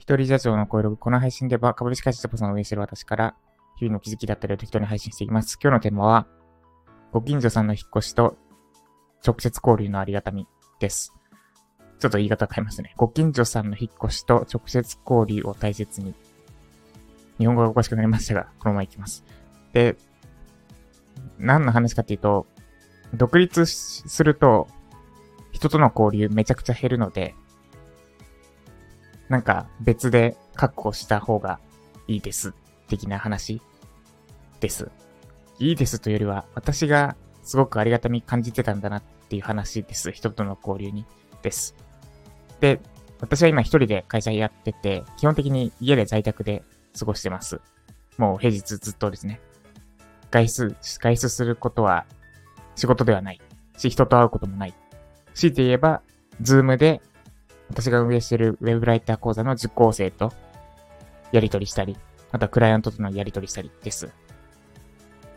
[0.00, 3.34] 一人社長の声ログ、この配信では株式会社ジャパさんを運営してる私から、
[3.76, 5.58] 日々の気づきだったりを適当に配信していきます。
[5.62, 6.26] 今日のテーマは、
[7.12, 8.38] ご近所さんの引っ越しと
[9.24, 10.46] 直接交流のありがたみ
[10.80, 11.12] です。
[11.98, 12.94] ちょっと言い方変えますね。
[12.96, 16.14] ご近所さんの引っ越しと直接交流を大切に。
[17.38, 19.22] 日本語がおかしくなりましたが、このまま行きます。
[19.74, 19.96] で、
[21.36, 22.46] 何の話かっていうと、
[23.12, 24.66] 独立すると、
[25.52, 27.34] 人との交流めちゃくちゃ減るので、
[29.30, 31.60] なんか別で確保した方が
[32.08, 32.52] いいです。
[32.88, 33.62] 的な話
[34.58, 34.90] です。
[35.60, 40.10] いいですというよりは、私がすごくありがたみ感じてたんだなっていう話です。
[40.10, 41.06] 人との交流に。
[41.42, 41.76] です。
[42.58, 42.80] で、
[43.20, 46.64] 私は今一人で会社やってて、基本的に家で在宅で
[46.98, 47.60] 過ごしてます。
[48.18, 49.40] もう平日ずっとですね。
[50.32, 52.04] 外出、外出することは
[52.74, 53.40] 仕事ではない。
[53.76, 54.74] し、人と会うこともない。
[55.34, 56.02] 強いて言えば、
[56.40, 57.00] ズームで
[57.70, 60.32] 私が運営しているウェブライター講座の受講生と
[61.32, 61.96] やり取りしたり、
[62.32, 64.06] またクライアントとのやり取りしたりです。
[64.06, 64.10] っ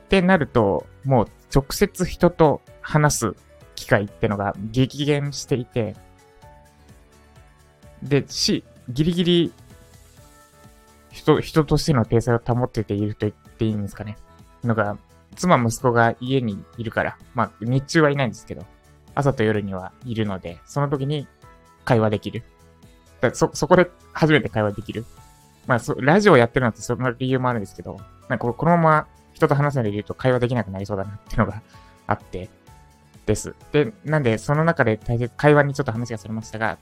[0.10, 3.36] てなると、もう直接人と話す
[3.76, 5.96] 機会ってのが激減していて、
[8.02, 9.54] で、し、ギリギリ
[11.12, 14.18] 人、人としての体裁を保ってていると言っていいんですかね。
[14.64, 14.98] のが、
[15.36, 18.66] 妻息子が家にいるから、まあ日中はいないんですけど、
[19.16, 21.28] 朝と夜にはいるので、その時に
[21.86, 22.44] 会話できる。
[23.22, 25.06] だそ、そこで初めて会話できる。
[25.68, 31.62] まあ、そ、ラジオやってるのってその理由もあるんですけど、なんかこのまま人と話さないでいると会話できなくなりそうだなっていうのが
[32.08, 32.50] あって、
[33.26, 33.56] です。
[33.72, 36.78] で、なんで、その中で大切、会話にちょっと話がそれましたが、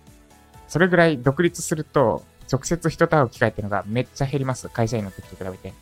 [0.67, 4.67] それぐらい独立すると、直接人と会う機会っていうのがめっちゃ減ります。
[4.69, 5.73] 会社員の時と比べて。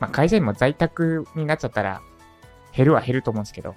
[0.00, 2.02] まあ、会社員も在宅になっちゃったら、
[2.74, 3.74] 減るは減ると思うんですけど。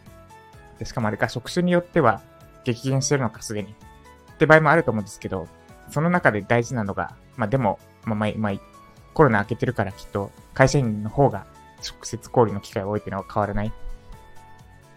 [0.79, 2.21] でしかもあれか、職種によっては
[2.63, 3.75] 激減してるのか、すでに。
[4.39, 5.47] って場合もあると思うんですけど、
[5.89, 8.53] その中で大事なのが、まあでも、まあ、まあ、まあ、
[9.13, 11.45] コロナ明けてるからきっと会社員の方が
[11.85, 13.73] 直接交流の機会が多いっていうのは変わらない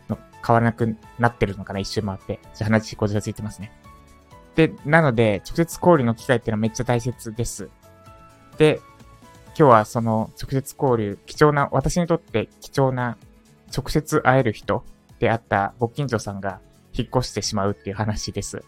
[0.09, 0.17] の、
[0.47, 2.39] 変わらなくなってるのかな、一周回って。
[2.55, 3.73] じゃあ話、こじらついてますね。
[4.55, 7.69] で、なので、直接交流の機会っていうのはめっちゃ大切です。
[8.59, 8.81] で、
[9.47, 13.17] 今日はその直接交流、貴重な、私にとって貴重な
[13.77, 14.85] 直接会える人
[15.19, 16.61] であったご近所さんが
[16.93, 18.63] 引っ越してしまうっていう話です。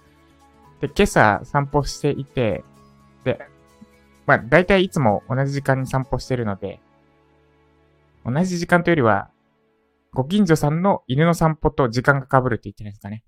[0.80, 2.64] で、今朝散歩していて、
[3.24, 3.38] で、
[4.26, 6.80] まあ、大体いつも同じ時間に散歩してるので、
[8.24, 9.30] 同じ時間というよりは、
[10.12, 13.24] ご近所さんの犬の散歩と時間が被るって言ってないですかね。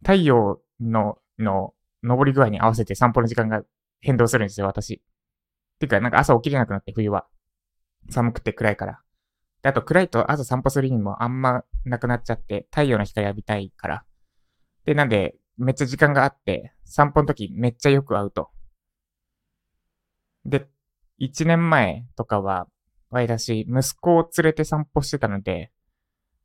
[0.00, 1.74] 太陽の、の、
[2.04, 3.62] 昇り具合に合わせて散歩の時間が
[4.00, 5.02] 変動するんですよ、私。
[5.78, 7.26] てか、なんか朝起きれなくなって、冬は。
[8.08, 9.00] 寒くて暗いから。
[9.62, 14.04] で、あと暗いと朝散歩する意味もあんまなくなっちゃって、太陽の光浴びたいから。
[14.84, 18.50] で、なんで、めっちゃ時間があって、散歩の時めっちゃよく会うと。
[20.44, 20.68] で、
[21.20, 22.68] 1年前とかは、
[23.10, 25.70] 私、息子を連れて散歩してたので、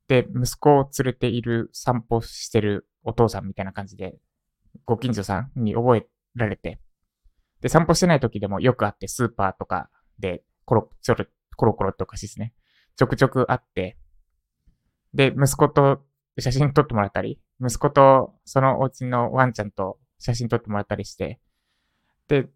[0.08, 4.18] で、息子を連れている散歩してるお父さんみたいな感じで、
[4.86, 6.80] ご近所さんに覚えられて、
[7.62, 9.90] で、散歩してない時でもよく会って、スーパーとか
[10.20, 12.54] で、コロ、ちょろ、コロコロっておかしいですね。
[12.96, 13.98] ちょくちょく会って、
[15.14, 16.06] で、息子と
[16.40, 21.40] 写真撮ってもらったり、息子とそのお家のワンちゃんと写真撮ってもらったりして、
[22.28, 22.48] で、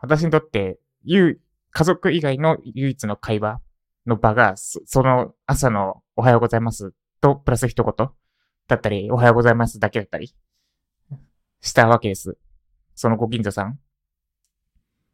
[0.00, 3.60] 私にとって、家族以外の唯一の会話
[4.06, 8.08] の場が、その朝のおはようございますと、プラス一言
[8.68, 10.34] だったり、おはようございますだけだったり、
[11.60, 12.36] したわけです。
[12.94, 13.80] そのご近所さん。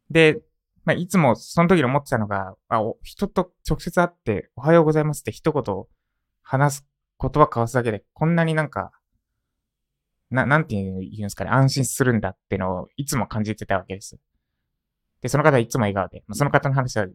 [0.09, 0.41] で、
[0.83, 5.63] まあ、いつもその時に思ってたのが、あ、人と直接会って、おはようございますって一言
[6.43, 6.90] 話す
[7.21, 8.91] 言葉交わすだけで、こんなになんか、
[10.31, 14.17] な、なんて言うんですかね、安心するんだってのをいつも感じてたわけです。
[15.21, 17.07] で、その方はいつも笑顔で、まあ、その方の話は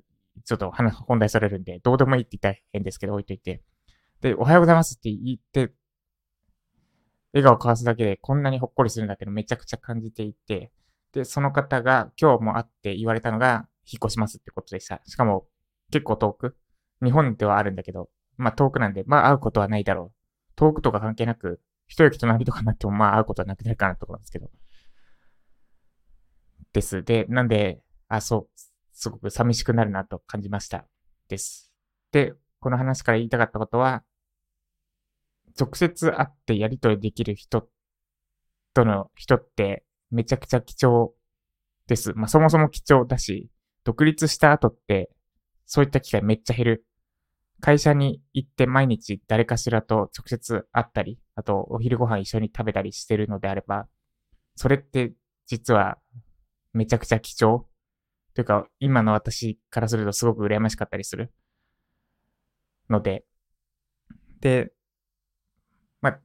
[0.45, 3.63] ちょっと話、本題されるんで、どうでもいいって言ったら変ですけど、置いといて。
[4.21, 5.73] で、おはようございますって言って、
[7.33, 10.71] 笑顔交わすだけでこんなにほっこりするんだってのめちゃくちゃ感じていて、
[11.13, 15.01] で、その方が今日も会って言われたのが、引っ越しますってことでした。
[15.07, 15.47] しかも、
[15.91, 16.57] 結構遠く。
[17.03, 20.17] 日本ではあるんだけど、まあ遠くなんで、まあ会うことはないだろう。
[20.57, 24.51] 遠くとか関係なく、一駅隣とかになってもまあ会うことはなくなるかなと思うんですけど。
[26.73, 27.03] です。
[27.03, 28.61] で、なんで、あ、そう、
[28.93, 30.87] すごく寂しくなるなと感じました。
[31.29, 31.73] です。
[32.13, 34.03] で、この話から言いたかったことは、
[35.59, 37.69] 直接会ってやりとりできる人
[38.75, 41.15] との人ってめちゃくちゃ貴重
[41.87, 42.13] です。
[42.15, 43.49] まあそもそも貴重だし、
[43.85, 45.11] 独立した後って
[45.65, 46.87] そういった機会めっちゃ減る。
[47.61, 53.89] 会社に行って毎日誰かしらと直接会ったり、あとお昼ご飯一緒に食べたりしてるのであれば、
[54.55, 55.13] それって
[55.47, 55.99] 実は
[56.73, 57.67] めちゃくちゃ貴重。
[58.35, 61.33] というか、今の私からするとすごく羨ましかったりする。
[62.91, 63.25] ので、
[64.41, 64.73] で、
[66.03, 66.21] まあ、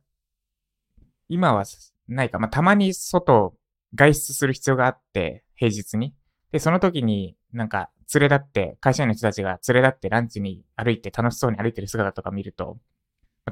[1.30, 1.64] 今は
[2.08, 2.38] ないか。
[2.38, 3.56] まあ、たまに外、
[3.96, 6.14] 外出する必要があって、平日に。
[6.52, 12.78] で、その時になんか連れ立って、会社員の人たちが連れ立ってランチに歩いて楽しそうに歩いてる姿とか見ると、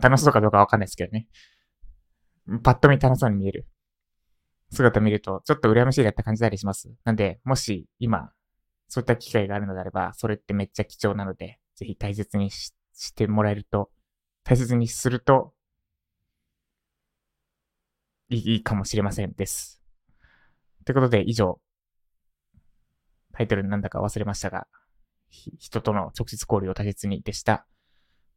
[0.01, 1.27] 楽しそうかどうかわかんないですけどね。
[2.63, 3.67] パッと見楽しそうに見える
[4.71, 6.91] 姿見ると、ちょっと羨ましいなって感じたりします。
[7.03, 8.31] なんで、もし今、
[8.87, 12.73] そういった機会があるのであれば、それってめっちゃ貴重なので、ぜひ大切にし
[13.15, 13.89] てもらえると、
[14.43, 15.53] 大切にすると、
[18.29, 19.81] いいかもしれませんです。
[20.85, 21.59] ということで、以上、
[23.39, 24.67] タイトルなんだか忘れましたが、
[25.29, 27.65] 人との直接交流を大切にでした。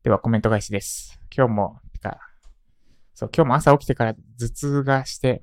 [0.05, 1.19] ではコメント返しです。
[1.37, 2.21] 今日も、てか、
[3.13, 5.43] そう、今日も朝起きてから頭痛がして、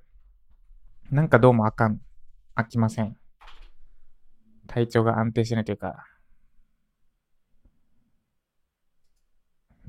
[1.11, 1.99] なんかどうもあかん、
[2.55, 3.17] 飽きません。
[4.67, 6.05] 体調が安定しないというか、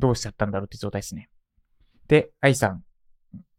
[0.00, 1.30] どうしちゃったんだろうって状態ですね。
[2.08, 2.82] で、愛さん。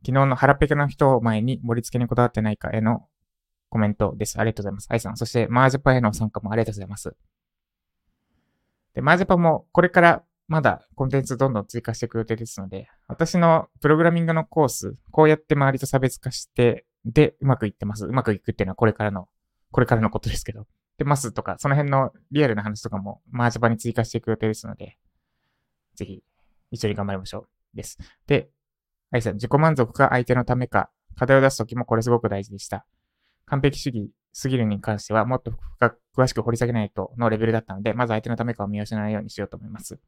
[0.06, 3.08] 昨日の腹ペケの人を前に盛り付けにこだわってないかへの
[3.72, 4.38] コメントです。
[4.38, 4.88] ありがとうございます。
[4.92, 5.16] 愛さん。
[5.16, 7.16] そして、マージャパへの参加もありがとうございます。
[8.94, 18.06] で、マージャパもこれからまだコンテンツどんどん追加していく予定ですので、私のプログラミングのコース、こうやって周りと差別化して、で、うまくいってます。
[18.06, 19.30] うまくいくっていうのはこれからの、
[19.72, 20.68] これからのことですけど。
[20.98, 24.98] で、ますとか、その辺のリアルな話とかも、マージャパに追加していく予定ですので、
[25.96, 26.22] ぜひ、
[26.70, 27.48] 一緒に頑張りましょう。
[27.74, 27.98] です。
[28.28, 28.50] で、
[29.12, 32.86] 愛さん、自己満足か相手のためか、課題を出すときもこれすごく大事でした。
[33.52, 40.00] 完璧主義すぎるに関しては、もっと深く、詳しく掘り下げないとのレベルだったので、まず相手のためかを見失わないようにしようと思います。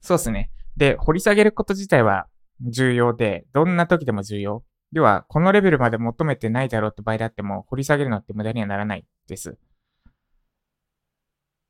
[0.00, 0.50] そうですね。
[0.78, 2.28] で、掘り下げること自体は
[2.62, 4.64] 重要で、どんな時でも重要。
[4.92, 9.58] では、このレベルまで求めてないだろうって場合であっても、掘り下げるのって無駄にはならないです。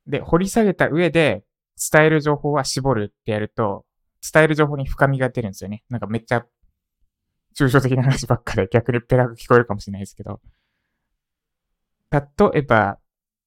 [0.06, 1.42] で、掘り下げた上で、
[1.92, 3.84] 伝える情報は絞るってやると、
[4.32, 5.82] 伝える情報に深みが出るんですよね。
[5.88, 6.46] なんかめっちゃ
[7.58, 10.40] 抽象的な話ばっかで逆にペラく聞こえるかもしれないですけど。
[12.12, 12.22] 例
[12.54, 12.98] えば、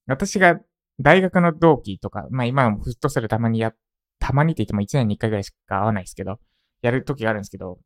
[0.06, 0.60] 私が
[1.00, 3.72] 大学の同期とか、まあ今もフットサルたまにや、
[4.18, 6.38] たまにって言っても1年に1回ぐらいしか会わないですけど、
[6.82, 7.78] やる時があるんですけど、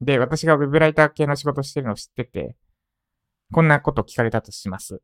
[0.00, 2.56] で、私がウェブライター系の仕事してるのを知ってて、
[3.52, 5.00] こんなこと聞かれたとします。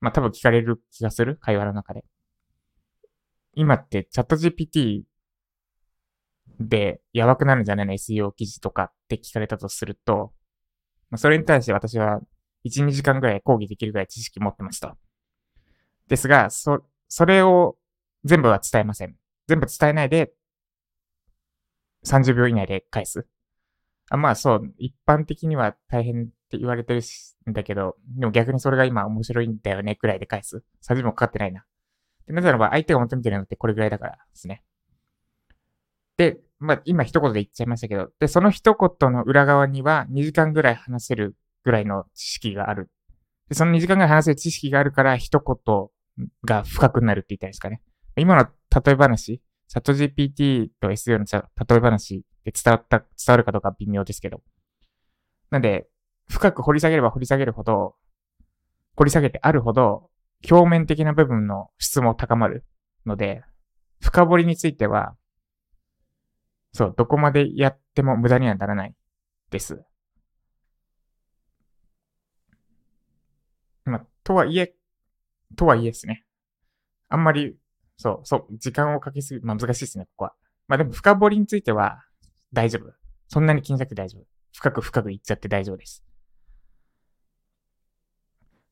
[0.00, 1.36] まあ多分聞かれる気がする？
[1.36, 2.04] 会話の中で。
[3.54, 5.02] 今ってチャット GPT
[6.60, 10.32] で、やばくなるんじゃないの ?SEO 記事とかって聞かれたとすると、
[11.10, 12.20] ま、それに対して私は
[12.64, 14.96] 1、2時間ぐらい講義できるぐらい知識持ってました。
[16.08, 17.76] ですが、そ、それを
[18.24, 19.16] 全部は伝えません。
[19.48, 20.32] 全部伝えないで、
[22.04, 23.26] 30秒以内で返す。
[24.10, 27.00] あまあそう、一般的には大変って言われてる
[27.50, 30.62] んだけど、でも逆にそれが今面白いんだよねくらいで返す。
[30.82, 31.64] 30秒かかってないな。
[32.26, 34.62] で、なぜならば相手が求めてるのってこれぐらいだからですね。
[36.16, 42.90] で、まあ、今一言で言っちゃいましたけど、で、その一言の裏側には2時間ぐらい話せるぐらいの知識がある。
[43.48, 47.82] で、その2時間ぐらい話せる知識があるから一言が深くなるって言ったんですかね。
[48.16, 54.42] 今の例え話、チャット GPT と SEO の例え話で伝わった、伝わるかどうか微妙ですけど。
[55.50, 55.86] なんで、
[56.28, 57.96] 深く掘り下げれば掘り下げるほど、
[58.96, 60.10] 掘り下げてあるほど、
[60.50, 62.64] 表面的な部分の質も高まる
[63.06, 63.42] ので、
[64.00, 65.16] 深掘りについては、
[66.72, 68.94] そう、どこまでやっても無駄にはならない
[69.50, 69.84] です。
[73.84, 74.74] まあ、とはいえ、
[75.56, 76.24] とはいえですね。
[77.08, 77.56] あんまり、
[77.98, 80.34] そう、そう、時間をかけすぎ、まあ難しいですね、ここは。
[80.66, 82.02] まあでも深掘りについては
[82.52, 82.92] 大丈夫。
[83.28, 84.24] そんなに気にしなくて大丈夫。
[84.52, 86.04] 深く深く言っちゃって大丈夫です。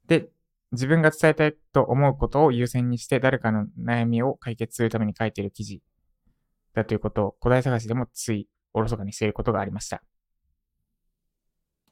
[0.06, 0.28] で、
[0.72, 5.82] 自分が伝えたいと思うことを優先にして誰かの悩みを解決するために書いている記事
[6.74, 10.02] だということを答え探しでもついおろそかにしていることがありました。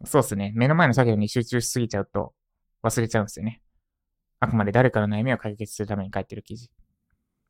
[0.04, 0.52] そうですね。
[0.54, 2.32] 目の前の作業に集中しすぎちゃうと
[2.82, 3.62] 忘れちゃうんですよね。
[4.40, 6.70] あくまで誰かの悩みを解決するために書いてる記事。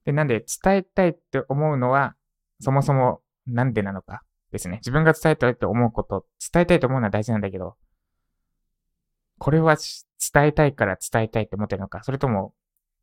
[0.05, 2.15] で、なんで伝えたいって思うのは、
[2.61, 4.77] そもそもなんでなのかですね。
[4.77, 7.77] 自分が伝えたいと思うこと、伝えたいと思うのは大事なんだけど、
[9.39, 12.55] これは伝えたいから伝えたいって思ってるのか、それとも、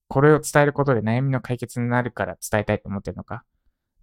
[0.08, 3.44] これを伝えることで悩みの解決になるから伝えたいと思ってるのか、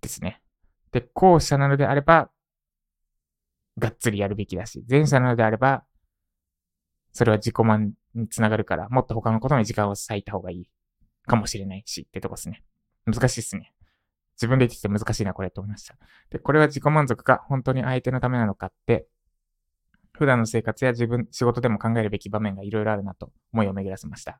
[0.03, 0.43] ですね。
[0.91, 2.31] で、後者なのであれば、
[3.79, 5.85] がっつりやるべきだし、前者なのであれば、
[7.13, 10.71] それは自己満につながるから、もっと他のことに時間を割いた方がいい
[11.27, 12.63] かもしれないし、ってとこですね。
[13.07, 13.73] 難しいっすね。
[14.37, 15.97] 自分で言ってて難しいな、これと思いました。
[16.31, 19.07] で、これは自己満足か、本当に相手のためなのかって、
[20.13, 24.33] 普段の生活や自分、仕事でも考えるべき場面がいろいろあるなと思いを巡らせました。
[24.33, 24.35] い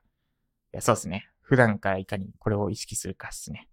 [0.73, 1.31] や、そうですね。
[1.41, 3.69] 普段からいかにこれを意識するかっすね。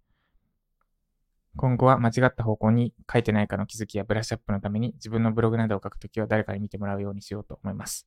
[1.56, 8.06] 今後は間違った方向に書いてないかの気づきやブラッシュアップのために自分のブログなどを書くときは誰かに見てもらうようにしようと思います。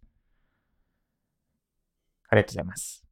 [2.29, 3.05] ありがとうございます。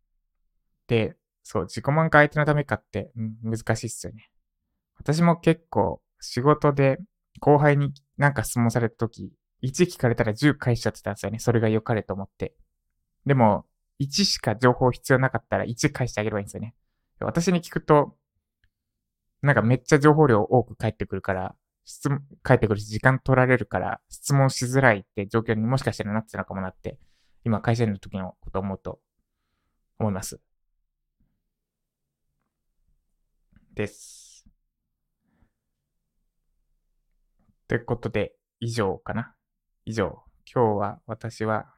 [0.87, 4.29] で、そう、自己満か相手のためかって、うん、難しいっすよね。
[4.97, 6.99] 私も結構仕事で
[7.39, 9.33] 後輩になんか質問されたとき、
[9.63, 11.39] 1聞かれたら10返しちゃってたんですよね。
[11.39, 12.55] それが良かれと思って。
[13.25, 13.65] でも、
[13.99, 16.73] 1しか情報必要なかったら1返してあげればいいんですよね。
[17.19, 18.15] 私に聞くと、
[19.41, 21.55] なんかめっちゃ情報量多く返ってくるから、
[21.85, 26.97] 質問、返ってくるし時間取られるから、質問しづらいって状況にもしかしたらなってたのかもなって、
[27.43, 28.99] 今会社員の時のことを思うと、
[29.99, 30.39] 思います。
[33.73, 34.45] です。
[37.67, 39.33] ということで、以上かな。
[39.85, 40.23] 以上。
[40.53, 41.73] 今日は私は、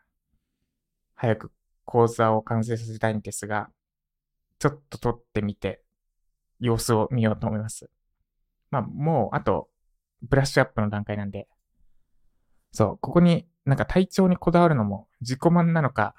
[1.15, 1.51] 早く
[1.85, 3.69] 講座を完成させたいんですが、
[4.59, 5.83] ちょっと撮ってみて、
[6.59, 7.89] 様子を見ようと思います。
[8.71, 9.69] まあ、もう、あと、
[10.21, 11.47] ブラッシュアップの段階なんで、
[12.71, 16.15] そう、ここになんか体調にこだわるのも自己満なのか、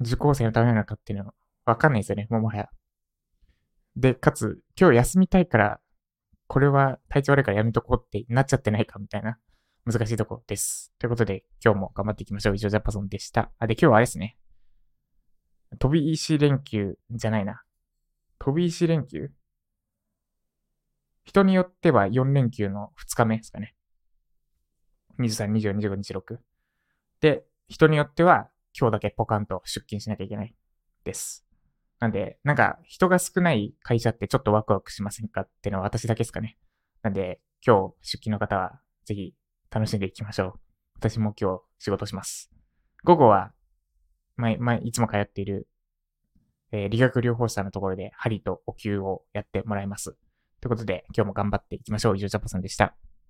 [0.00, 1.34] 受講生のためなのかっていうのは
[1.64, 2.68] わかんないですよね、ももはや。
[3.96, 5.80] で、かつ、今日休みたいから、
[6.46, 9.38] これは体調悪いからやめとこうってなっちゃってないかみたいな
[9.84, 10.92] 難しいところです。
[10.98, 12.54] ということで、今日も頑張っていきましょう。
[12.54, 13.50] 以上、ジャパソンでした。
[13.58, 14.38] あ、で、今日はあれですね。
[15.78, 17.62] 飛び石連休じゃないな。
[18.38, 19.30] 飛び石連休？
[21.24, 23.74] 人によっては4連休の2日目ですかね。
[25.18, 26.38] 23、24、25、26。
[27.20, 30.54] で、人によっては今日だけポカンと出勤しなきゃいけない
[31.04, 31.44] です。
[31.98, 36.56] なんで、なんか人が少ない会社ってちょっとワクワクしませんかっていうのは私だけですかね。
[37.02, 39.34] なんで、今日出勤の方はぜひ
[39.70, 40.52] 楽しんでいきましょう。
[40.94, 42.50] 私も今日仕事します。
[43.04, 43.52] 午後は、
[44.36, 45.68] 前、前、いつも通っている、
[46.72, 50.16] えー、理学療法士さんのところで針とお灸をやってもらいます。
[50.60, 52.16] ということで、今日も頑張っていきましょう。
[52.16, 52.96] 以上、ジャポさんでした。